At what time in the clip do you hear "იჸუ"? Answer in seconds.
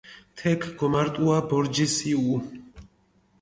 2.15-2.41